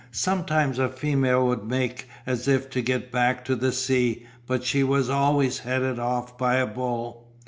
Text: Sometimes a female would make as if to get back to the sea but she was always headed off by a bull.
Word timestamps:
Sometimes 0.09 0.79
a 0.79 0.89
female 0.89 1.45
would 1.45 1.63
make 1.65 2.07
as 2.25 2.47
if 2.47 2.71
to 2.71 2.81
get 2.81 3.11
back 3.11 3.45
to 3.45 3.55
the 3.55 3.71
sea 3.71 4.25
but 4.47 4.63
she 4.63 4.83
was 4.83 5.11
always 5.11 5.59
headed 5.59 5.99
off 5.99 6.39
by 6.39 6.55
a 6.55 6.65
bull. 6.65 7.27